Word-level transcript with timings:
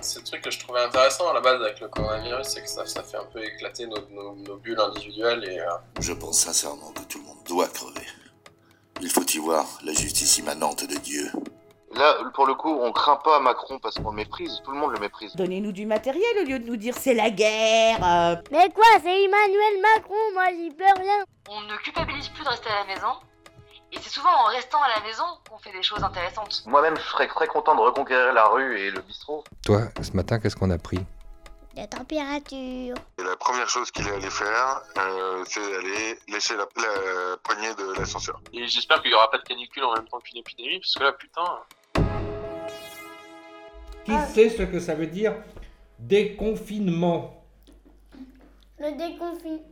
C'est 0.00 0.20
le 0.20 0.24
truc 0.24 0.42
que 0.42 0.50
je 0.50 0.58
trouvais 0.60 0.80
intéressant 0.80 1.28
à 1.30 1.34
la 1.34 1.40
base 1.40 1.60
avec 1.60 1.80
le 1.80 1.88
coronavirus, 1.88 2.46
c'est 2.46 2.62
que 2.62 2.68
ça, 2.68 2.84
fait 3.02 3.16
un 3.16 3.24
peu 3.24 3.42
éclater 3.44 3.86
nos, 3.86 4.08
nos- 4.10 4.36
nos 4.36 4.56
bulles 4.56 4.78
individuelles 4.78 5.44
et 5.48 5.58
euh, 5.60 5.70
Je 6.00 6.12
pense 6.12 6.38
sincèrement 6.38 6.92
que 6.92 7.02
tout 7.02 7.18
le 7.18 7.24
monde 7.24 7.42
doit 7.48 7.66
crever. 7.68 8.06
Il 9.00 9.10
faut 9.10 9.24
y 9.26 9.38
voir 9.38 9.66
la 9.84 9.92
justice 9.92 10.38
immanente 10.38 10.88
de 10.88 10.96
Dieu. 10.96 11.30
Là, 11.96 12.14
pour 12.34 12.46
le 12.46 12.54
coup, 12.54 12.78
on 12.82 12.92
craint 12.92 13.16
pas 13.16 13.38
Macron 13.40 13.78
parce 13.78 13.94
qu'on 13.96 14.10
le 14.10 14.16
méprise. 14.16 14.60
Tout 14.64 14.72
le 14.72 14.78
monde 14.78 14.92
le 14.92 14.98
méprise. 14.98 15.34
Donnez-nous 15.34 15.72
du 15.72 15.86
matériel 15.86 16.24
au 16.42 16.44
lieu 16.44 16.58
de 16.58 16.66
nous 16.66 16.76
dire 16.76 16.94
c'est 16.94 17.14
la 17.14 17.30
guerre. 17.30 17.98
euh. 18.04 18.36
Mais 18.50 18.68
quoi, 18.70 18.84
c'est 19.02 19.24
Emmanuel 19.24 19.80
Macron, 19.94 20.14
moi 20.34 20.44
j'y 20.50 20.70
peux 20.70 20.84
rien. 20.84 21.24
On 21.48 21.60
ne 21.62 21.76
culpabilise 21.78 22.28
plus 22.28 22.44
de 22.44 22.48
rester 22.48 22.68
à 22.68 22.80
la 22.86 22.94
maison. 22.94 23.14
Et 23.92 23.98
c'est 24.02 24.10
souvent 24.10 24.28
en 24.30 24.46
restant 24.48 24.82
à 24.82 24.88
la 25.00 25.06
maison 25.06 25.24
qu'on 25.48 25.58
fait 25.58 25.72
des 25.72 25.82
choses 25.82 26.02
intéressantes. 26.02 26.64
Moi-même, 26.66 26.96
je 26.96 27.02
serais 27.02 27.28
très 27.28 27.46
content 27.46 27.74
de 27.74 27.80
reconquérir 27.80 28.32
la 28.34 28.46
rue 28.48 28.78
et 28.78 28.90
le 28.90 29.00
bistrot. 29.00 29.44
Toi, 29.64 29.82
ce 30.02 30.10
matin, 30.12 30.38
qu'est-ce 30.38 30.56
qu'on 30.56 30.70
a 30.70 30.78
pris? 30.78 30.98
La 31.76 31.86
température. 31.86 32.94
Et 33.18 33.22
la 33.22 33.36
première 33.36 33.68
chose 33.68 33.90
qu'il 33.90 34.06
est 34.08 34.12
allé 34.12 34.28
faire, 34.30 34.80
euh, 34.98 35.44
c'est 35.46 35.60
aller 35.76 36.18
lécher 36.28 36.56
la, 36.56 36.64
la 36.76 37.36
poignée 37.42 37.74
de 37.74 37.92
l'ascenseur. 37.98 38.40
et 38.52 38.66
j'espère 38.66 39.00
qu'il 39.02 39.10
y 39.10 39.14
aura 39.14 39.30
pas 39.30 39.38
de 39.38 39.42
canicule 39.44 39.84
en 39.84 39.92
même 39.94 40.08
temps 40.08 40.18
qu'une 40.20 40.38
épidémie, 40.38 40.80
parce 40.80 40.94
que 40.94 41.04
là, 41.04 41.12
putain. 41.12 41.44
Qui 44.06 44.12
sait 44.32 44.48
ce 44.50 44.62
que 44.62 44.80
ça 44.80 44.94
veut 44.94 45.06
dire 45.08 45.34
déconfinement? 45.98 47.42
Le, 48.78 48.90
déconfi- 48.96 49.62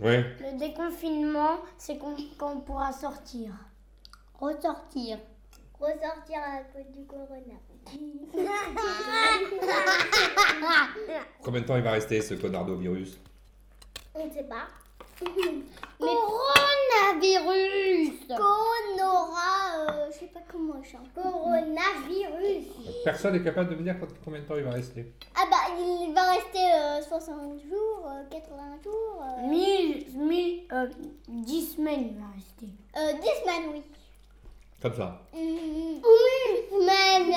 Ouais. 0.00 0.24
le 0.40 0.58
déconfinement, 0.58 1.58
c'est 1.78 1.98
qu'on 1.98 2.14
qu'on 2.38 2.60
pourra 2.60 2.92
sortir. 2.92 3.50
Ressortir. 4.40 5.18
Ressortir 5.78 6.38
à 6.38 6.60
cause 6.72 6.86
du 6.96 7.04
corona. 7.04 7.54
Combien 11.42 11.60
de 11.60 11.66
temps 11.66 11.76
il 11.76 11.82
va 11.82 11.90
rester 11.92 12.20
ce 12.22 12.34
connardo-virus 12.34 13.18
On 14.14 14.24
ne 14.26 14.30
sait 14.32 14.44
pas. 14.44 14.66
Coronavirus 15.98 17.53
euh, 20.74 20.82
chante. 20.82 21.12
Coronavirus 21.14 22.66
Personne 23.04 23.34
n'est 23.34 23.42
capable 23.42 23.70
de 23.70 23.76
me 23.76 23.82
dire 23.82 23.96
combien 24.24 24.40
de 24.40 24.46
temps 24.46 24.56
il 24.56 24.64
va 24.64 24.70
rester? 24.70 25.12
Ah 25.34 25.44
bah 25.50 25.74
il 25.78 26.12
va 26.14 26.32
rester 26.32 26.58
euh, 26.58 27.02
60 27.02 27.60
jours, 27.68 28.08
euh, 28.08 28.22
80 28.30 28.82
jours. 28.82 29.22
Euh... 29.22 29.48
1000, 29.48 30.06
10 31.28 31.74
semaines 31.76 32.10
il 32.10 32.16
va 32.18 32.26
rester. 32.34 32.68
Euh, 32.96 33.12
10 33.20 33.28
semaines 33.42 33.70
oui. 33.72 33.82
Comme 34.80 34.94
ça. 34.94 35.22
Mmh. 35.32 36.00
Oui, 36.02 36.64
semaines 36.70 37.32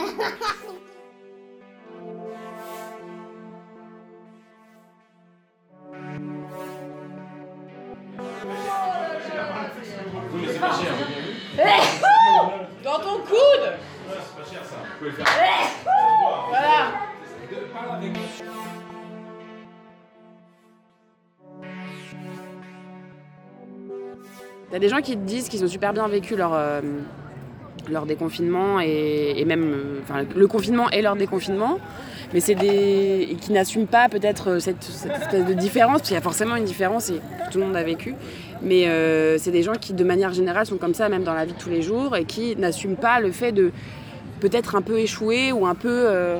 Ton 13.03 13.17
coude. 13.19 13.73
Voilà. 16.49 16.91
T'as 24.69 24.79
des 24.79 24.89
gens 24.89 25.01
qui 25.01 25.13
te 25.13 25.21
disent 25.21 25.47
qu'ils 25.47 25.63
ont 25.63 25.67
super 25.67 25.93
bien 25.93 26.07
vécu 26.07 26.35
leur, 26.35 26.53
euh, 26.53 26.81
leur 27.89 28.05
déconfinement 28.05 28.79
et, 28.79 29.43
même 29.45 29.73
euh, 29.73 30.23
le 30.35 30.47
confinement 30.47 30.89
et 30.89 31.01
leur 31.01 31.15
déconfinement, 31.15 31.79
mais 32.33 32.39
c'est 32.39 32.55
des 32.55 33.27
et 33.31 33.35
qui 33.35 33.51
n'assument 33.51 33.87
pas 33.87 34.09
peut-être 34.09 34.59
cette, 34.59 34.83
cette 34.83 35.11
espèce 35.11 35.45
de 35.45 35.53
différence, 35.53 35.99
parce 35.99 36.09
qu'il 36.09 36.15
y 36.15 36.19
a 36.19 36.21
forcément 36.21 36.55
une 36.55 36.65
différence 36.65 37.09
et 37.09 37.21
tout 37.51 37.59
le 37.59 37.65
monde 37.65 37.75
a 37.75 37.83
vécu, 37.83 38.15
mais 38.61 38.87
euh, 38.87 39.37
c'est 39.37 39.51
des 39.51 39.63
gens 39.63 39.73
qui 39.73 39.93
de 39.93 40.03
manière 40.03 40.33
générale 40.33 40.65
sont 40.65 40.77
comme 40.77 40.93
ça 40.93 41.09
même 41.09 41.23
dans 41.23 41.33
la 41.33 41.45
vie 41.45 41.53
de 41.53 41.57
tous 41.57 41.69
les 41.69 41.81
jours 41.81 42.15
et 42.15 42.25
qui 42.25 42.55
n'assument 42.55 42.97
pas 42.97 43.19
le 43.19 43.31
fait 43.31 43.51
de 43.51 43.71
peut-être 44.39 44.75
un 44.75 44.81
peu 44.81 44.99
échouer 44.99 45.51
ou 45.51 45.65
un 45.65 45.75
peu 45.75 45.89
euh, 45.89 46.39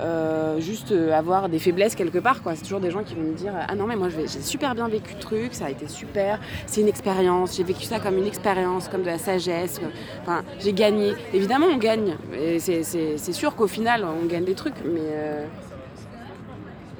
euh, 0.00 0.58
juste 0.60 0.90
euh, 0.92 1.12
avoir 1.12 1.48
des 1.48 1.58
faiblesses 1.58 1.94
quelque 1.94 2.18
part. 2.18 2.42
quoi. 2.42 2.54
C'est 2.56 2.62
toujours 2.62 2.80
des 2.80 2.90
gens 2.90 3.02
qui 3.04 3.14
vont 3.14 3.22
me 3.22 3.34
dire 3.34 3.52
Ah 3.68 3.74
non, 3.74 3.86
mais 3.86 3.96
moi 3.96 4.08
j'ai 4.08 4.26
super 4.26 4.74
bien 4.74 4.88
vécu 4.88 5.14
le 5.14 5.20
truc, 5.20 5.54
ça 5.54 5.66
a 5.66 5.70
été 5.70 5.86
super, 5.88 6.40
c'est 6.66 6.80
une 6.80 6.88
expérience, 6.88 7.56
j'ai 7.56 7.62
vécu 7.64 7.84
ça 7.84 8.00
comme 8.00 8.18
une 8.18 8.26
expérience, 8.26 8.88
comme 8.88 9.02
de 9.02 9.06
la 9.06 9.18
sagesse. 9.18 9.78
comme- 9.78 9.90
Enfin, 10.22 10.42
j'ai 10.60 10.72
gagné. 10.72 11.14
Évidemment, 11.32 11.66
on 11.72 11.76
gagne. 11.78 12.16
Et 12.36 12.58
c'est- 12.58 13.32
sûr 13.32 13.54
qu'au 13.54 13.66
final, 13.68 14.04
on 14.04 14.26
gagne 14.26 14.44
des 14.44 14.54
trucs, 14.54 14.74
mais. 14.84 15.00
euh, 15.02 15.44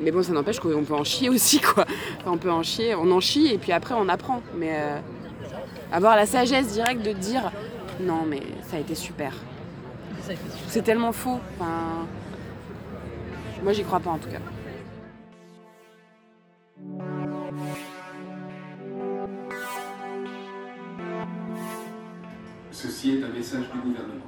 Mais 0.01 0.11
bon, 0.11 0.23
ça 0.25 0.33
n'empêche 0.33 0.59
qu'on 0.59 0.83
peut 0.83 0.95
en 0.95 1.05
chier 1.05 1.29
aussi, 1.29 1.61
quoi. 1.61 1.85
Enfin, 2.21 2.33
on 2.33 2.37
peut 2.39 2.51
en 2.51 2.63
chier, 2.65 2.95
on 2.97 3.11
en 3.13 3.21
chie 3.21 3.47
et 3.55 3.59
puis 3.59 3.71
après 3.73 3.95
on 3.95 4.09
apprend. 4.09 4.43
Mais 4.57 4.71
euh, 4.73 4.99
avoir 5.93 6.17
la 6.17 6.27
sagesse 6.27 6.73
directe 6.73 7.03
de 7.07 7.13
dire 7.13 7.53
non, 8.01 8.23
mais 8.29 8.41
ça 8.69 8.77
a 8.77 8.81
été 8.81 8.95
super. 8.97 9.33
C'est 10.69 10.83
tellement 10.83 11.13
faux. 11.13 11.39
Enfin, 11.61 12.07
moi, 13.65 13.73
j'y 13.73 13.83
crois 13.83 13.99
pas 13.99 14.11
en 14.11 14.19
tout 14.19 14.29
cas. 14.29 14.39
Ceci 22.71 23.13
est 23.13 23.25
un 23.25 23.29
message 23.29 23.65
du 23.73 23.79
gouvernement. 23.81 24.27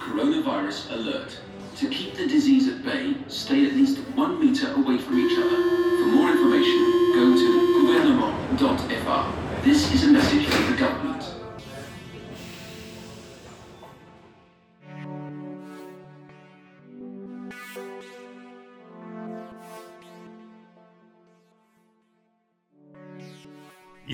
Coronavirus 0.00 0.90
alert. 0.90 1.42
To 1.80 1.86
keep 1.86 2.14
the 2.14 2.26
disease 2.26 2.68
at 2.68 2.84
bay, 2.84 3.14
stay 3.28 3.66
at 3.66 3.74
least 3.74 3.98
one 4.16 4.38
meter 4.38 4.72
away 4.74 4.98
from 4.98 5.18
each 5.18 5.38
other. 5.38 5.56
For 5.98 6.08
more 6.16 6.30
information, 6.30 6.78
go 7.14 7.34
to 7.34 7.48
gouvernement.fr. 7.80 9.64
This 9.64 9.94
is 9.94 10.04
a 10.04 10.12
message 10.12 10.61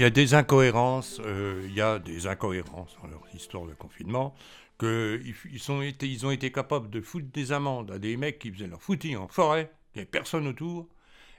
y 0.01 0.05
a 0.05 0.11
des 0.11 0.35
incohérences, 0.35 1.21
euh, 1.25 1.65
il 1.67 1.75
y 1.75 1.81
a 1.81 1.99
des 1.99 2.27
incohérences 2.27 2.97
dans 3.03 3.09
leur 3.09 3.23
histoire 3.35 3.67
de 3.67 3.75
confinement, 3.75 4.35
qu'ils 4.79 5.35
ils 5.51 5.59
sont 5.59 5.83
été, 5.83 6.25
ont 6.25 6.31
été 6.31 6.53
capables 6.53 6.91
de 6.91 7.01
foutre 7.01 7.27
des 7.33 7.53
amendes 7.53 7.91
à 7.91 7.99
des 7.99 8.17
mecs 8.17 8.39
qui 8.39 8.53
faisaient 8.53 8.69
leur 8.69 8.83
footing 8.83 9.17
en 9.17 9.29
forêt, 9.29 9.73
il 9.95 9.99
n'y 9.99 10.03
avait 10.03 10.11
personne 10.11 10.47
autour, 10.47 10.89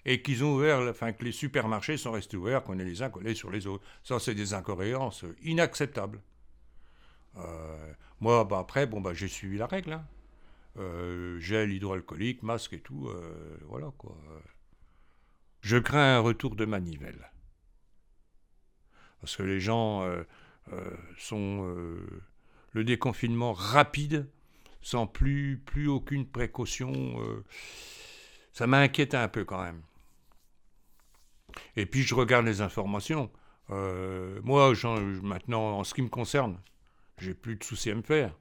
et 0.05 0.21
qu'ils 0.21 0.43
ont 0.43 0.55
ouvert, 0.55 0.79
enfin 0.89 1.13
que 1.13 1.23
les 1.23 1.31
supermarchés 1.31 1.97
sont 1.97 2.11
restés 2.11 2.37
ouverts, 2.37 2.63
qu'on 2.63 2.79
est 2.79 2.85
les 2.85 3.01
uns 3.01 3.09
collés 3.09 3.35
sur 3.35 3.51
les 3.51 3.67
autres. 3.67 3.85
Ça, 4.03 4.19
c'est 4.19 4.35
des 4.35 4.53
incohérences 4.53 5.25
inacceptables. 5.43 6.21
Euh, 7.37 7.93
moi, 8.19 8.43
bah, 8.43 8.59
après, 8.59 8.87
bon, 8.87 9.01
bah, 9.01 9.13
j'ai 9.13 9.27
suivi 9.27 9.57
la 9.57 9.67
règle. 9.67 9.93
hein. 9.93 10.05
Euh, 10.77 11.39
gel 11.39 11.73
hydroalcoolique, 11.73 12.43
masque 12.43 12.73
et 12.73 12.79
tout, 12.79 13.07
euh, 13.09 13.57
voilà 13.67 13.91
quoi. 13.97 14.15
Je 15.61 15.77
crains 15.77 16.17
un 16.17 16.19
retour 16.19 16.55
de 16.55 16.63
manivelle 16.65 17.29
parce 19.21 19.35
que 19.35 19.43
les 19.43 19.59
gens 19.59 20.03
euh, 20.03 20.23
euh, 20.73 20.91
sont 21.17 21.65
euh, 21.67 22.05
le 22.73 22.83
déconfinement 22.83 23.53
rapide, 23.53 24.29
sans 24.81 25.07
plus, 25.07 25.61
aucune 25.87 26.25
précaution, 26.25 27.19
ça 28.53 28.65
m'inquiète 28.65 29.13
un 29.13 29.27
peu 29.27 29.43
quand 29.43 29.61
même. 29.61 29.81
Et 31.75 31.85
puis 31.85 32.03
je 32.03 32.15
regarde 32.15 32.45
les 32.45 32.61
informations. 32.61 33.29
Moi, 33.67 34.73
maintenant, 35.21 35.79
en 35.79 35.83
ce 35.83 35.93
qui 35.93 36.01
me 36.01 36.07
concerne, 36.07 36.61
j'ai 37.17 37.33
plus 37.33 37.57
de 37.57 37.63
soucis 37.63 37.91
à 37.91 37.95
me 37.95 38.01
faire. 38.01 38.33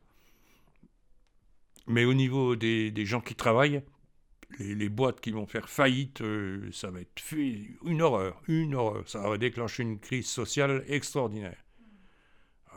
Mais 1.89 2.05
au 2.05 2.15
niveau 2.15 2.55
des 2.55 3.05
gens 3.05 3.21
qui 3.21 3.35
travaillent, 3.35 3.83
les, 4.59 4.89
boîtes 4.89 5.21
qui 5.21 5.31
vont 5.31 5.47
faire 5.47 5.69
faillite, 5.69 6.21
euh, 6.23 6.71
ça 6.73 6.91
va 6.91 7.01
être 7.01 7.23
une 7.33 8.03
horreur, 8.03 8.41
une 8.49 8.75
horreur. 8.75 9.09
Ça 9.09 9.21
va 9.29 9.39
déclencher 9.39 9.83
une 9.83 9.99
crise 9.99 10.27
sociale 10.27 10.85
extraordinaire. 10.89 11.63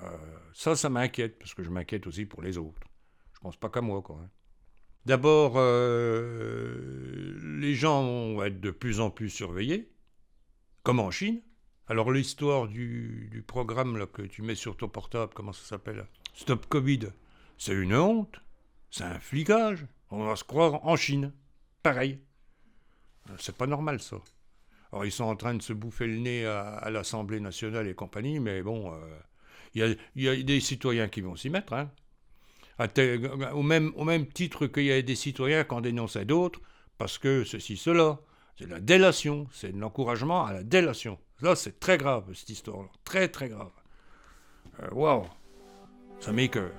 Euh, 0.04 0.18
ça, 0.54 0.76
ça 0.76 0.90
m'inquiète, 0.90 1.40
parce 1.40 1.54
que 1.54 1.64
je 1.64 1.70
m'inquiète 1.70 2.08
aussi 2.08 2.26
pour 2.26 2.42
les 2.42 2.58
autres. 2.58 2.82
Je 3.34 3.40
pense 3.40 3.58
pas 3.58 3.70
qu'à 3.70 3.82
moi, 3.82 4.02
quoi. 4.02 4.20
hein. 4.22 4.30
D'abord, 5.06 5.54
euh, 5.56 7.40
les 7.60 7.74
gens 7.74 8.04
vont 8.04 8.44
être 8.44 8.62
de 8.62 8.70
plus 8.70 9.00
en 9.00 9.10
plus 9.10 9.30
surveillés, 9.30 9.92
comme 10.84 11.00
en 11.00 11.10
Chine. 11.10 11.42
Alors 11.88 12.12
l'histoire 12.12 12.68
du, 12.68 13.44
programme 13.48 14.06
que 14.14 14.22
tu 14.22 14.44
mets 14.44 14.56
sur 14.56 14.78
ton 14.78 14.88
portable, 14.88 15.34
comment 15.34 15.54
ça 15.54 15.66
s'appelle? 15.66 16.06
Stop 16.34 16.68
Covid, 16.68 17.10
c'est 17.58 17.74
une 17.74 17.96
honte, 17.96 18.40
c'est 18.92 19.04
un 19.04 19.20
flicage. 19.20 19.86
On 20.12 20.26
va 20.26 20.36
se 20.36 20.44
croire 20.44 20.86
en 20.86 20.96
Chine. 20.96 21.34
Pareil. 21.84 22.20
C'est 23.38 23.56
pas 23.56 23.68
normal 23.68 24.02
ça. 24.02 24.18
Alors 24.92 25.06
ils 25.06 25.12
sont 25.12 25.24
en 25.24 25.36
train 25.36 25.54
de 25.54 25.62
se 25.62 25.74
bouffer 25.74 26.08
le 26.08 26.18
nez 26.18 26.46
à, 26.46 26.90
l'Assemblée 26.92 27.40
nationale 27.40 27.88
et 27.88 27.94
compagnie, 27.94 28.40
mais 28.40 28.62
bon, 28.62 28.94
il 29.74 29.98
y, 30.16 30.28
a, 30.28 30.36
des 30.36 30.60
citoyens 30.60 31.08
qui 31.08 31.22
vont 31.22 31.36
s'y 31.36 31.50
mettre. 31.50 31.74
Hein. 31.74 31.90
au, 33.54 33.64
même, 33.64 34.28
titre 34.28 34.68
qu'il 34.68 34.84
y 34.84 34.92
a 34.92 35.02
des 35.02 35.16
citoyens 35.16 35.64
qui 35.64 35.74
en 35.74 35.82
dénonçaient 35.82 36.26
d'autres, 36.26 36.60
parce 36.98 37.18
que 37.18 37.44
ceci, 37.44 37.78
cela. 37.78 38.20
C'est 38.60 38.68
la 38.68 38.80
délation, 38.80 39.48
c'est 39.52 39.72
l'encouragement 39.72 40.46
à 40.46 40.54
la 40.54 40.64
délation. 40.64 41.18
Là, 41.42 41.56
c'est 41.56 41.80
très 41.80 41.98
grave, 41.98 42.32
cette 42.36 42.50
histoire-là. 42.50 42.90
Très, 43.04 43.28
très 43.28 43.50
grave. 43.50 43.72
Waouh! 44.92 45.22
Wow. 45.22 45.30
Ça 46.20 46.32
m'écœure. 46.32 46.72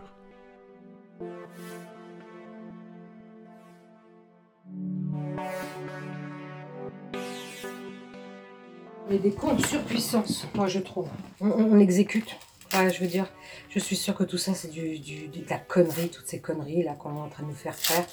Des 9.19 9.31
comptes 9.31 9.65
surpuissance, 9.67 10.47
moi 10.55 10.69
je 10.69 10.79
trouve. 10.79 11.09
On, 11.41 11.79
exécute. 11.79 12.37
je 12.73 12.99
veux 12.99 13.07
dire, 13.07 13.27
je 13.69 13.79
suis 13.79 13.95
sûre 13.95 14.15
que 14.15 14.25
tout 14.25 14.39
ça, 14.39 14.55
c'est 14.55 14.71
du, 14.71 14.99
de 14.99 15.51
la 15.51 15.59
connerie, 15.59 16.09
toutes 16.09 16.27
ces 16.27 16.41
conneries 16.41 16.83
là 16.83 16.95
qu'on 16.95 17.15
est 17.17 17.21
en 17.21 17.29
train 17.29 17.43
de 17.43 17.49
nous 17.49 17.55
faire 17.55 17.75
faire. 17.75 18.07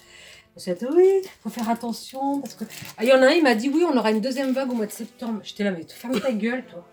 C'est 0.57 0.83
oui, 0.83 1.21
faut 1.41 1.49
faire 1.49 1.69
attention 1.69 2.41
parce 2.41 2.55
que. 2.55 2.65
Ah, 2.97 3.03
il 3.03 3.09
y 3.09 3.13
en 3.13 3.21
a 3.21 3.27
un, 3.27 3.31
il 3.31 3.43
m'a 3.43 3.55
dit 3.55 3.69
oui, 3.69 3.85
on 3.89 3.95
aura 3.95 4.11
une 4.11 4.19
deuxième 4.19 4.51
vague 4.51 4.71
au 4.71 4.75
mois 4.75 4.87
de 4.87 4.91
septembre. 4.91 5.39
J'étais 5.43 5.63
là, 5.63 5.71
mais 5.71 5.85
ferme 5.87 6.19
ta 6.19 6.33
gueule, 6.33 6.65
toi. 6.65 6.85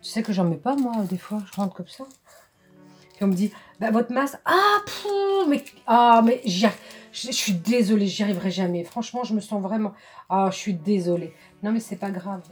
Tu 0.00 0.10
sais 0.10 0.22
que 0.22 0.32
j'en 0.32 0.44
mets 0.44 0.56
pas, 0.56 0.76
moi, 0.76 0.94
des 1.10 1.18
fois, 1.18 1.42
je 1.50 1.56
rentre 1.56 1.74
comme 1.74 1.88
ça. 1.88 2.04
Puis 3.14 3.24
on 3.24 3.26
me 3.26 3.34
dit, 3.34 3.50
bah, 3.80 3.90
votre 3.90 4.12
masse, 4.12 4.36
ah, 4.44 4.78
mais, 5.48 5.64
ah, 5.88 6.22
mais 6.24 6.40
je 7.14 7.30
suis 7.30 7.52
désolée, 7.52 8.06
j'y 8.06 8.22
arriverai 8.22 8.50
jamais. 8.50 8.84
Franchement, 8.84 9.24
je 9.24 9.34
me 9.34 9.40
sens 9.40 9.62
vraiment, 9.62 9.94
ah, 10.28 10.50
je 10.50 10.56
suis 10.56 10.74
désolée. 10.74 11.32
Non, 11.62 11.72
mais 11.72 11.80
c'est 11.80 11.96
pas 11.96 12.10
grave. 12.10 12.42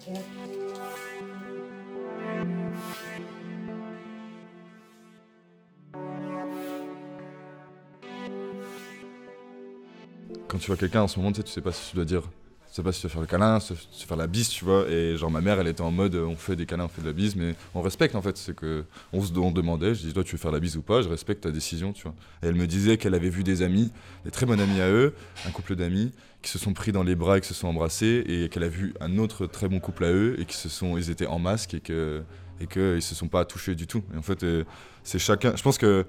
quand 10.52 10.58
tu 10.58 10.66
vois 10.66 10.76
quelqu'un 10.76 11.00
en 11.00 11.08
ce 11.08 11.18
moment, 11.18 11.32
tu 11.32 11.38
sais, 11.38 11.44
tu 11.44 11.50
sais 11.50 11.62
pas 11.62 11.72
si 11.72 11.88
tu 11.90 11.96
dois 11.96 12.04
dire, 12.04 12.30
sais 12.76 12.82
pas 12.82 12.92
si 12.92 13.02
vas 13.02 13.08
faire 13.08 13.20
le 13.20 13.26
câlin, 13.26 13.58
tu 13.58 13.74
vas 13.74 14.06
faire 14.06 14.16
la 14.16 14.26
bise, 14.26 14.48
tu 14.48 14.64
vois. 14.64 14.88
Et 14.88 15.16
genre 15.16 15.30
ma 15.30 15.40
mère, 15.40 15.60
elle 15.60 15.68
était 15.68 15.82
en 15.82 15.90
mode, 15.90 16.14
on 16.14 16.36
fait 16.36 16.56
des 16.56 16.66
câlins, 16.66 16.86
on 16.86 16.88
fait 16.88 17.02
de 17.02 17.06
la 17.06 17.12
bise, 17.12 17.36
mais 17.36 17.54
on 17.74 17.82
respecte 17.82 18.14
en 18.14 18.22
fait. 18.22 18.36
C'est 18.36 18.54
que 18.54 18.84
on 19.12 19.22
se 19.22 19.32
demandait, 19.32 19.94
je 19.94 20.06
dis 20.06 20.12
toi 20.12 20.24
tu 20.24 20.32
veux 20.32 20.40
faire 20.40 20.52
la 20.52 20.60
bise 20.60 20.76
ou 20.76 20.82
pas, 20.82 21.02
je 21.02 21.08
respecte 21.08 21.42
ta 21.42 21.50
décision, 21.50 21.92
tu 21.92 22.04
vois. 22.04 22.14
Et 22.42 22.46
elle 22.46 22.54
me 22.54 22.66
disait 22.66 22.96
qu'elle 22.96 23.14
avait 23.14 23.28
vu 23.28 23.44
des 23.44 23.62
amis, 23.62 23.92
des 24.24 24.30
très 24.30 24.46
bons 24.46 24.60
amis 24.60 24.80
à 24.80 24.88
eux, 24.90 25.14
un 25.46 25.50
couple 25.50 25.76
d'amis 25.76 26.12
qui 26.42 26.50
se 26.50 26.58
sont 26.58 26.72
pris 26.72 26.90
dans 26.92 27.04
les 27.04 27.14
bras 27.14 27.38
et 27.38 27.40
qui 27.40 27.48
se 27.48 27.54
sont 27.54 27.68
embrassés, 27.68 28.24
et 28.26 28.48
qu'elle 28.48 28.64
a 28.64 28.68
vu 28.68 28.94
un 29.00 29.18
autre 29.18 29.46
très 29.46 29.68
bon 29.68 29.78
couple 29.78 30.04
à 30.04 30.10
eux 30.10 30.40
et 30.40 30.44
qui 30.44 30.56
se 30.56 30.68
sont, 30.68 30.96
ils 30.96 31.10
étaient 31.10 31.26
en 31.26 31.38
masque 31.38 31.74
et 31.74 31.80
que 31.80 32.22
et 32.60 32.66
qu'ils 32.66 33.02
se 33.02 33.14
sont 33.14 33.28
pas 33.28 33.44
touchés 33.44 33.74
du 33.74 33.86
tout. 33.86 34.02
Et 34.14 34.16
en 34.16 34.22
fait, 34.22 34.44
euh, 34.44 34.64
c'est 35.02 35.18
chacun. 35.18 35.54
Je 35.56 35.62
pense 35.62 35.78
que 35.78 36.06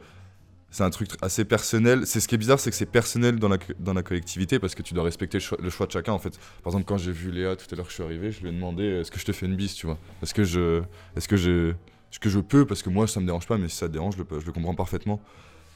c'est 0.74 0.84
un 0.84 0.90
truc 0.90 1.12
assez 1.22 1.46
personnel. 1.46 2.08
C'est 2.08 2.20
ce 2.20 2.28
qui 2.28 2.34
est 2.34 2.38
bizarre, 2.40 2.60
c'est 2.60 2.72
que 2.72 2.76
c'est 2.76 2.88
personnel 2.88 3.38
dans 3.38 3.48
la, 3.48 3.60
dans 3.80 3.94
la 3.94 4.02
collectivité 4.02 4.58
parce 4.58 4.74
que 4.74 4.82
tu 4.82 4.96
dois 4.96 5.04
respecter 5.04 5.38
le 5.38 5.70
choix, 5.70 5.86
de 5.86 5.92
chacun 5.92 6.14
en 6.14 6.20
fait. 6.20 6.40
Par 6.64 6.72
exemple, 6.72 6.86
quand 6.86 6.98
j'ai 6.98 7.12
vu 7.12 7.30
Léa 7.32 7.56
tout 7.56 7.68
à 7.72 7.76
l'heure 7.76 7.86
que 7.86 7.92
je 7.92 7.96
suis 7.96 8.04
arrivé, 8.04 8.32
je 8.32 8.42
lui 8.42 8.50
ai 8.50 8.52
demandé 8.52 8.84
est-ce 8.84 9.12
que 9.12 9.20
je 9.20 9.26
te 9.26 9.32
fais 9.32 9.46
une 9.46 9.56
bise, 9.56 9.76
tu 9.76 9.86
vois? 9.86 10.00
Est-ce 10.24 10.34
que 10.34 10.44
je, 10.44 10.82
est-ce 11.16 11.28
que 11.28 11.38
je, 11.38 11.74
ce 12.10 12.18
que 12.18 12.28
je 12.28 12.40
peux? 12.40 12.66
Parce 12.66 12.82
que 12.82 12.90
moi 12.90 13.08
ça 13.08 13.20
me 13.20 13.28
dérange 13.28 13.46
pas, 13.46 13.60
mais 13.60 13.70
si 13.70 13.78
ça 13.78 13.88
te 13.88 13.94
dérange, 13.94 14.16
je 14.18 14.24
le, 14.24 14.40
je 14.40 14.46
le 14.48 14.52
comprends 14.52 14.74
parfaitement. 14.74 15.22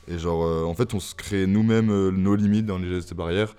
Et 0.08 0.18
genre, 0.18 0.44
euh, 0.44 0.64
en 0.64 0.74
fait, 0.74 0.96
on 0.96 1.00
se 1.00 1.14
crée 1.14 1.46
nous-mêmes 1.46 1.92
euh, 1.92 2.10
nos 2.10 2.36
limites 2.36 2.66
dans 2.66 2.80
les 2.80 2.90
gestes 2.90 3.14
barrières. 3.14 3.56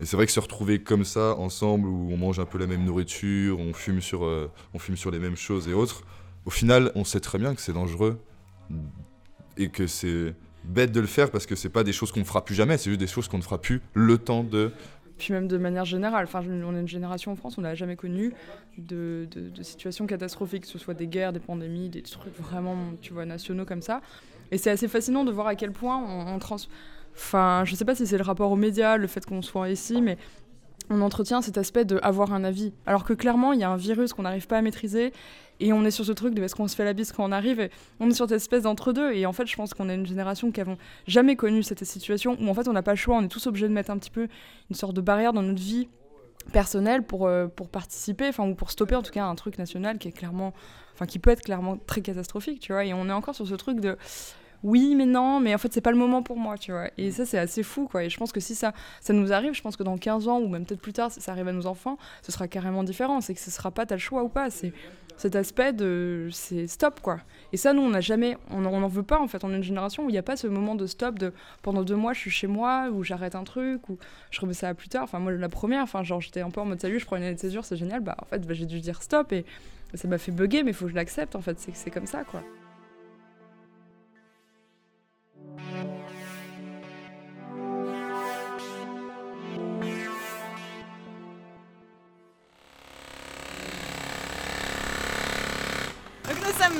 Et 0.00 0.04
c'est 0.04 0.16
vrai 0.16 0.26
que 0.26 0.32
se 0.32 0.40
retrouver 0.40 0.82
comme 0.82 1.04
ça 1.04 1.36
ensemble 1.36 1.86
où 1.86 2.10
on 2.10 2.16
mange 2.16 2.40
un 2.40 2.44
peu 2.44 2.58
la 2.58 2.66
même 2.66 2.84
nourriture, 2.84 3.60
on 3.60 3.72
fume 3.72 4.00
sur, 4.00 4.24
euh, 4.24 4.50
on 4.74 4.80
fume 4.80 4.96
sur 4.96 5.12
les 5.12 5.20
mêmes 5.20 5.36
choses 5.36 5.68
et 5.68 5.74
autres. 5.74 6.02
Au 6.44 6.50
final, 6.50 6.90
on 6.96 7.04
sait 7.04 7.20
très 7.20 7.38
bien 7.38 7.54
que 7.54 7.60
c'est 7.60 7.72
dangereux 7.72 8.18
et 9.56 9.68
que 9.68 9.86
c'est 9.86 10.34
bête 10.64 10.92
de 10.92 11.00
le 11.00 11.06
faire 11.06 11.30
parce 11.30 11.46
que 11.46 11.54
c'est 11.54 11.68
pas 11.68 11.84
des 11.84 11.92
choses 11.92 12.12
qu'on 12.12 12.20
ne 12.20 12.24
fera 12.24 12.44
plus 12.44 12.54
jamais, 12.54 12.78
c'est 12.78 12.90
juste 12.90 13.00
des 13.00 13.06
choses 13.06 13.28
qu'on 13.28 13.38
ne 13.38 13.42
fera 13.42 13.60
plus 13.60 13.80
le 13.94 14.18
temps 14.18 14.44
de. 14.44 14.72
Puis 15.18 15.32
même 15.32 15.46
de 15.46 15.58
manière 15.58 15.84
générale, 15.84 16.24
enfin, 16.24 16.42
on 16.48 16.74
est 16.74 16.80
une 16.80 16.88
génération 16.88 17.32
en 17.32 17.36
France, 17.36 17.56
on 17.58 17.62
n'a 17.62 17.74
jamais 17.74 17.96
connu 17.96 18.32
de, 18.78 19.28
situations 19.62 20.06
catastrophiques, 20.06 20.62
que 20.62 20.68
ce 20.68 20.78
soit 20.78 20.94
des 20.94 21.06
guerres, 21.06 21.32
des 21.32 21.40
pandémies, 21.40 21.88
des 21.88 22.02
trucs 22.02 22.36
vraiment, 22.38 22.76
tu 23.00 23.12
vois, 23.12 23.24
nationaux 23.24 23.64
comme 23.64 23.82
ça. 23.82 24.00
Et 24.50 24.58
c'est 24.58 24.70
assez 24.70 24.88
fascinant 24.88 25.24
de 25.24 25.30
voir 25.30 25.46
à 25.46 25.54
quel 25.54 25.72
point 25.72 25.96
on, 25.98 26.38
trans... 26.38 26.56
Enfin, 27.14 27.62
je 27.66 27.74
sais 27.74 27.84
pas 27.84 27.94
si 27.94 28.06
c'est 28.06 28.16
le 28.16 28.24
rapport 28.24 28.50
aux 28.50 28.56
médias, 28.56 28.96
le 28.96 29.06
fait 29.06 29.24
qu'on 29.24 29.42
soit 29.42 29.68
ici, 29.68 30.00
mais 30.00 30.16
on 30.92 31.00
entretient 31.00 31.40
cet 31.40 31.56
aspect 31.56 31.84
de 31.84 31.98
avoir 32.02 32.32
un 32.32 32.44
avis. 32.44 32.72
Alors 32.86 33.04
que 33.04 33.14
clairement, 33.14 33.52
il 33.52 33.60
y 33.60 33.64
a 33.64 33.70
un 33.70 33.76
virus 33.76 34.12
qu'on 34.12 34.22
n'arrive 34.22 34.46
pas 34.46 34.58
à 34.58 34.62
maîtriser 34.62 35.12
et 35.58 35.72
on 35.72 35.84
est 35.84 35.90
sur 35.90 36.04
ce 36.04 36.12
truc 36.12 36.34
de 36.34 36.42
est-ce 36.42 36.54
qu'on 36.54 36.68
se 36.68 36.76
fait 36.76 36.84
la 36.84 36.92
bise 36.92 37.12
quand 37.12 37.24
on 37.24 37.32
arrive 37.32 37.60
et 37.60 37.70
On 37.98 38.10
est 38.10 38.14
sur 38.14 38.28
cette 38.28 38.36
espèce 38.36 38.64
d'entre-deux. 38.64 39.12
Et 39.12 39.24
en 39.24 39.32
fait, 39.32 39.46
je 39.46 39.56
pense 39.56 39.72
qu'on 39.72 39.88
est 39.88 39.94
une 39.94 40.06
génération 40.06 40.50
qui 40.50 40.60
n'avons 40.60 40.76
jamais 41.06 41.34
connu 41.34 41.62
cette 41.62 41.82
situation 41.84 42.36
où 42.40 42.48
en 42.48 42.54
fait 42.54 42.68
on 42.68 42.72
n'a 42.72 42.82
pas 42.82 42.92
le 42.92 42.96
choix, 42.96 43.16
on 43.16 43.22
est 43.22 43.28
tous 43.28 43.46
obligés 43.46 43.68
de 43.68 43.72
mettre 43.72 43.90
un 43.90 43.98
petit 43.98 44.10
peu 44.10 44.28
une 44.70 44.76
sorte 44.76 44.94
de 44.94 45.00
barrière 45.00 45.32
dans 45.32 45.42
notre 45.42 45.62
vie 45.62 45.88
personnelle 46.52 47.02
pour, 47.04 47.26
euh, 47.26 47.46
pour 47.46 47.68
participer, 47.68 48.28
enfin, 48.28 48.46
ou 48.46 48.54
pour 48.54 48.70
stopper 48.70 48.96
en 48.96 49.02
tout 49.02 49.12
cas 49.12 49.24
un 49.24 49.34
truc 49.34 49.58
national 49.58 49.98
qui 49.98 50.08
est 50.08 50.12
clairement, 50.12 50.52
enfin, 50.94 51.06
qui 51.06 51.18
peut 51.18 51.30
être 51.30 51.42
clairement 51.42 51.78
très 51.86 52.02
catastrophique, 52.02 52.60
tu 52.60 52.72
vois. 52.72 52.84
Et 52.84 52.92
on 52.92 53.08
est 53.08 53.12
encore 53.12 53.34
sur 53.34 53.46
ce 53.46 53.54
truc 53.54 53.80
de 53.80 53.96
oui, 54.64 54.94
mais 54.94 55.06
non, 55.06 55.40
mais 55.40 55.54
en 55.54 55.58
fait, 55.58 55.72
c'est 55.72 55.80
pas 55.80 55.90
le 55.90 55.96
moment 55.96 56.22
pour 56.22 56.36
moi, 56.36 56.56
tu 56.56 56.72
vois. 56.72 56.88
Et 56.96 57.10
ça, 57.10 57.26
c'est 57.26 57.38
assez 57.38 57.62
fou, 57.62 57.88
quoi. 57.90 58.04
Et 58.04 58.10
je 58.10 58.16
pense 58.16 58.32
que 58.32 58.40
si 58.40 58.54
ça, 58.54 58.72
ça 59.00 59.12
nous 59.12 59.32
arrive, 59.32 59.54
je 59.54 59.62
pense 59.62 59.76
que 59.76 59.82
dans 59.82 59.96
15 59.96 60.28
ans, 60.28 60.40
ou 60.40 60.48
même 60.48 60.64
peut-être 60.64 60.80
plus 60.80 60.92
tard, 60.92 61.10
si 61.10 61.20
ça 61.20 61.32
arrive 61.32 61.48
à 61.48 61.52
nos 61.52 61.66
enfants, 61.66 61.98
ce 62.22 62.30
sera 62.30 62.48
carrément 62.48 62.84
différent. 62.84 63.20
C'est 63.20 63.34
que 63.34 63.40
ce 63.40 63.50
sera 63.50 63.70
pas, 63.70 63.86
t'as 63.86 63.96
le 63.96 64.00
choix 64.00 64.22
ou 64.22 64.28
pas. 64.28 64.50
C'est 64.50 64.72
cet 65.16 65.36
aspect 65.36 65.72
de 65.72 66.28
c'est 66.32 66.66
stop 66.66 67.00
quoi. 67.00 67.20
Et 67.52 67.56
ça, 67.56 67.72
nous, 67.72 67.82
on 67.82 67.90
n'a 67.90 68.00
jamais, 68.00 68.38
on 68.50 68.60
n'en 68.60 68.88
veut 68.88 69.02
pas 69.02 69.20
en 69.20 69.28
fait. 69.28 69.44
On 69.44 69.52
est 69.52 69.56
une 69.56 69.62
génération 69.62 70.04
où 70.04 70.08
il 70.08 70.12
n'y 70.12 70.18
a 70.18 70.22
pas 70.22 70.36
ce 70.36 70.46
moment 70.46 70.74
de 70.74 70.86
stop 70.86 71.18
de 71.18 71.32
pendant 71.62 71.82
deux 71.82 71.96
mois, 71.96 72.12
je 72.12 72.20
suis 72.20 72.30
chez 72.30 72.46
moi, 72.46 72.88
ou 72.90 73.02
j'arrête 73.04 73.34
un 73.34 73.44
truc, 73.44 73.88
ou 73.88 73.98
je 74.30 74.40
remets 74.40 74.54
ça 74.54 74.72
plus 74.74 74.88
tard. 74.88 75.04
Enfin, 75.04 75.18
moi, 75.18 75.32
la 75.32 75.48
première, 75.48 75.82
enfin, 75.82 76.02
genre, 76.02 76.20
j'étais 76.20 76.40
un 76.40 76.50
peu 76.50 76.60
en 76.60 76.64
mode 76.64 76.80
salut, 76.80 76.98
je 76.98 77.06
prends 77.06 77.16
une 77.16 77.24
année 77.24 77.34
de 77.34 77.40
césure, 77.40 77.64
c'est 77.64 77.76
génial. 77.76 78.00
Bah, 78.00 78.16
en 78.20 78.24
fait, 78.24 78.46
bah, 78.46 78.54
j'ai 78.54 78.66
dû 78.66 78.80
dire 78.80 79.02
stop 79.02 79.32
et 79.32 79.44
ça 79.94 80.08
m'a 80.08 80.18
fait 80.18 80.32
bugger, 80.32 80.62
mais 80.62 80.70
il 80.70 80.74
faut 80.74 80.86
que 80.86 80.92
je 80.92 80.96
l'accepte 80.96 81.36
en 81.36 81.42
fait. 81.42 81.58
C'est 81.74 81.90
comme 81.90 82.06
ça 82.06 82.24
quoi. 82.24 82.42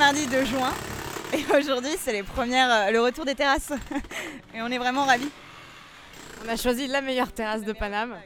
Mardi 0.03 0.27
2 0.27 0.45
juin. 0.45 0.73
Et 1.33 1.45
aujourd'hui, 1.57 1.93
c'est 1.99 2.13
les 2.13 2.23
premières, 2.23 2.71
euh, 2.71 2.91
le 2.91 3.01
retour 3.01 3.25
des 3.25 3.35
terrasses. 3.35 3.73
et 4.55 4.63
on 4.63 4.67
est 4.67 4.79
vraiment 4.79 5.05
ravis. 5.05 5.31
On 6.45 6.49
a 6.49 6.57
choisi 6.57 6.87
la 6.87 7.01
meilleure 7.01 7.33
terrasse 7.33 7.63
de 7.63 7.73
Paname. 7.73 8.17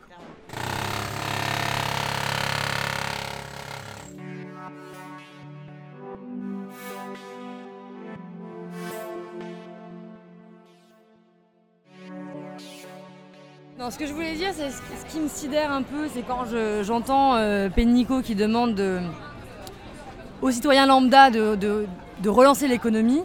Non, 13.78 13.90
ce 13.90 13.98
que 13.98 14.06
je 14.06 14.12
voulais 14.14 14.34
dire, 14.34 14.52
c'est 14.54 14.70
ce 14.70 15.12
qui 15.12 15.20
me 15.20 15.28
sidère 15.28 15.70
un 15.70 15.82
peu, 15.82 16.08
c'est 16.12 16.22
quand 16.22 16.46
j'entends 16.82 17.36
euh, 17.36 17.68
Pénico 17.68 18.22
qui 18.22 18.34
demande 18.34 18.74
de, 18.74 19.00
aux 20.42 20.50
citoyens 20.50 20.86
lambda 20.86 21.30
de, 21.30 21.86
relancer 22.26 22.68
l'économie. 22.68 23.22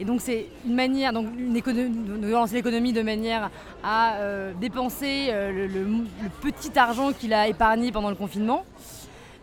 Et 0.00 0.04
donc 0.04 0.20
c'est 0.20 0.46
une 0.66 0.74
manière, 0.74 1.12
donc 1.12 1.26
une 1.38 1.52
de 1.52 2.26
relancer 2.26 2.54
l'économie 2.54 2.92
de 2.92 3.02
manière 3.02 3.50
à 3.84 4.16
euh, 4.16 4.52
dépenser 4.60 5.26
euh, 5.28 5.68
le, 5.68 5.86
petit 6.42 6.76
argent 6.76 7.12
qu'il 7.12 7.32
a 7.32 7.46
épargné 7.46 7.92
pendant 7.92 8.10
le 8.10 8.16
confinement. 8.16 8.64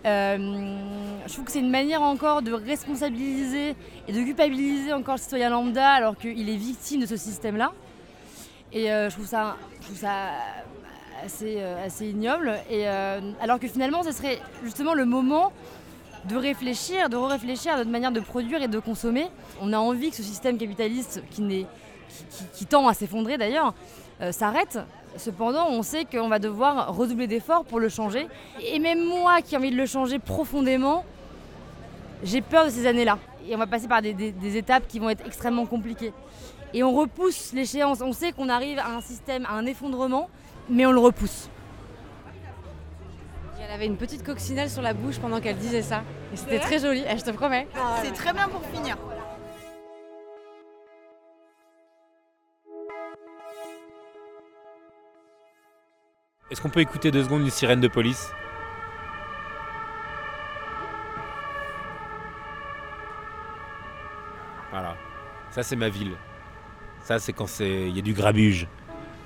Euh, 0.06 0.38
je 1.26 1.32
trouve 1.32 1.46
que 1.46 1.52
c'est 1.52 1.60
une 1.60 1.70
manière 1.70 2.02
encore 2.02 2.42
de 2.42 2.52
responsabiliser 2.52 3.76
et 4.08 4.12
de 4.12 4.22
culpabiliser 4.24 4.92
encore 4.94 5.16
le 5.16 5.22
citoyen 5.22 5.50
lambda 5.50 5.90
alors 5.90 6.18
qu'il 6.18 6.50
est 6.50 6.58
victime 6.58 7.02
de 7.02 7.06
ce 7.06 7.16
système-là. 7.16 7.72
Et 8.74 8.88
je, 8.88 9.10
trouve 9.10 9.26
ça, 9.26 9.58
ça 9.94 10.30
assez, 11.24 11.62
assez 11.62 12.08
ignoble. 12.08 12.54
Et, 12.70 12.88
alors 12.88 13.60
que 13.60 13.68
finalement, 13.68 14.02
ce 14.02 14.12
serait 14.12 14.40
justement 14.64 14.94
le 14.94 15.06
moment 15.06 15.52
de 16.26 16.36
réfléchir, 16.36 17.10
de 17.10 17.16
réfléchir 17.16 17.74
à 17.74 17.78
notre 17.78 17.90
manière 17.90 18.12
de 18.12 18.20
produire 18.20 18.62
et 18.62 18.68
de 18.68 18.80
consommer. 18.80 19.28
On 19.62 19.74
a 19.74 19.78
envie 19.78 20.12
que 20.12 20.16
ce 20.16 20.24
système 20.24 20.58
capitaliste 20.58 21.24
qui, 21.32 22.66
tend 22.68 22.88
à 22.88 22.94
s'effondrer 22.94 23.38
d'ailleurs 23.38 23.74
euh, 24.22 24.32
s'arrête. 24.32 24.80
Cependant, 25.18 25.68
on 25.70 25.84
sait 25.84 26.06
qu'on 26.06 26.30
va 26.30 26.40
devoir 26.40 26.96
redoubler 26.96 27.28
d'efforts 27.28 27.66
pour 27.66 27.80
le 27.80 27.90
changer. 27.90 28.28
Et 28.64 28.80
même 28.80 29.04
moi 29.04 29.42
qui 29.42 29.56
ai 29.56 29.58
envie 29.58 29.72
de 29.72 29.78
le 29.78 29.86
changer 29.86 30.20
profondément, 30.20 31.04
j'ai 32.24 32.42
peur 32.42 32.66
de 32.66 32.70
ces 32.70 32.86
années-là. 32.86 33.18
Et 33.50 33.56
on 33.56 33.58
va 33.58 33.68
passer 33.68 33.88
par 33.88 34.02
des 34.02 34.58
étapes 34.58 34.88
qui 34.88 35.00
vont 35.00 35.10
être 35.10 35.26
extrêmement 35.26 35.66
compliquées. 35.66 36.14
Et 36.74 36.84
on 36.84 36.94
repousse 36.94 37.52
l'échéance. 37.54 38.02
On 38.02 38.14
sait 38.14 38.32
qu'on 38.32 38.50
arrive 38.50 38.80
à 38.80 38.90
un 38.96 39.02
système, 39.02 39.46
à 39.46 39.54
un 39.54 39.66
effondrement, 39.66 40.30
mais 40.70 40.86
on 40.86 40.92
le 40.92 41.00
repousse. 41.00 41.50
Avait 43.82 43.88
une 43.90 43.98
petite 43.98 44.24
coccinelle 44.24 44.70
sur 44.70 44.84
la 44.84 44.94
bouche 44.94 45.18
pendant 45.18 45.42
qu'elle 45.42 45.58
disait 45.58 45.82
ça. 45.82 46.04
Et 46.32 46.38
c'était 46.38 46.60
très 46.60 46.78
joli, 46.78 47.04
eh, 47.10 47.18
je 47.18 47.24
te 47.24 47.32
promets. 47.32 47.68
C'est 48.04 48.14
très 48.14 48.32
bien 48.32 48.48
pour 48.48 48.64
finir. 48.68 48.96
Est-ce 56.52 56.62
qu'on 56.62 56.70
peut 56.70 56.82
écouter 56.82 57.10
deux 57.10 57.24
secondes 57.24 57.42
une 57.42 57.50
sirène 57.50 57.80
de 57.80 57.88
police? 57.88 58.32
Voilà. 64.70 64.96
Ça, 65.50 65.64
c'est 65.64 65.76
ma 65.76 65.90
ville. 65.90 66.16
Ça, 67.02 67.18
c'est 67.18 67.34
quand 67.34 67.48
c'est 67.48 67.88
il 67.90 67.96
y 67.96 68.00
a 68.00 68.04
du 68.04 68.14
grabuge. 68.14 68.68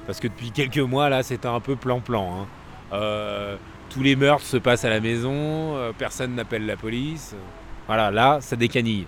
Parce 0.05 0.21
que 0.21 0.29
depuis 0.29 0.51
quelques 0.51 0.77
mois, 0.77 1.09
là, 1.09 1.23
c'était 1.23 1.47
un 1.47 1.59
peu 1.59 1.75
plan-plan. 1.75 2.43
hein. 2.43 2.47
Euh, 2.93 3.57
tous 3.89 4.01
les 4.01 4.15
meurtres 4.15 4.45
se 4.45 4.57
passent 4.57 4.85
à 4.85 4.89
la 4.89 4.99
maison, 4.99 5.75
euh, 5.75 5.91
personne 5.97 6.35
n'appelle 6.35 6.65
la 6.65 6.77
police. 6.77 7.35
Voilà, 7.87 8.11
là, 8.11 8.39
ça 8.41 8.55
décanille. 8.55 9.07